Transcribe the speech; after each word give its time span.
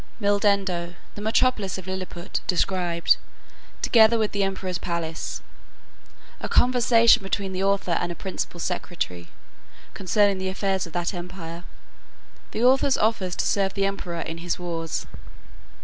Mildendo, 0.19 0.95
the 1.13 1.21
metropolis 1.21 1.77
of 1.77 1.85
Lilliput, 1.85 2.39
described, 2.47 3.17
together 3.83 4.17
with 4.17 4.31
the 4.31 4.41
emperor's 4.41 4.79
palace. 4.79 5.43
A 6.39 6.49
conversation 6.49 7.21
between 7.21 7.53
the 7.53 7.63
author 7.63 7.91
and 7.91 8.11
a 8.11 8.15
principal 8.15 8.59
secretary, 8.59 9.29
concerning 9.93 10.39
the 10.39 10.49
affairs 10.49 10.87
of 10.87 10.93
that 10.93 11.13
empire. 11.13 11.65
The 12.49 12.63
author's 12.63 12.97
offers 12.97 13.35
to 13.35 13.45
serve 13.45 13.75
the 13.75 13.85
emperor 13.85 14.21
in 14.21 14.39
his 14.39 14.57
wars. 14.57 15.05